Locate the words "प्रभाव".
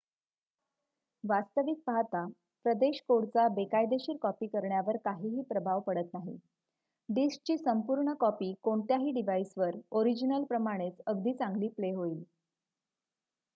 5.49-5.79